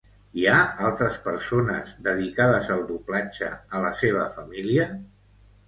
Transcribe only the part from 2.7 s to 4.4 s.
al doblatge a la seva